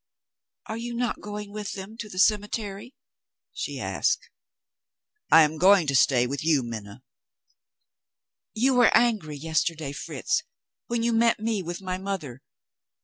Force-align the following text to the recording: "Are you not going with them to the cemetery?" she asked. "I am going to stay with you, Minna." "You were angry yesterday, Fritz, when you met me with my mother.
"Are 0.65 0.77
you 0.77 0.95
not 0.95 1.21
going 1.21 1.51
with 1.51 1.73
them 1.73 1.95
to 1.97 2.09
the 2.09 2.17
cemetery?" 2.17 2.95
she 3.53 3.79
asked. 3.79 4.31
"I 5.31 5.43
am 5.43 5.59
going 5.59 5.85
to 5.85 5.95
stay 5.95 6.25
with 6.25 6.43
you, 6.43 6.63
Minna." 6.63 7.03
"You 8.55 8.73
were 8.73 8.97
angry 8.97 9.37
yesterday, 9.37 9.91
Fritz, 9.91 10.41
when 10.87 11.03
you 11.03 11.13
met 11.13 11.39
me 11.39 11.61
with 11.61 11.83
my 11.83 11.99
mother. 11.99 12.41